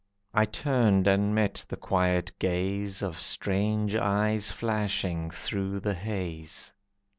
[0.33, 6.73] I turned and met the quiet gaze Of strange eyes flashing through the haze.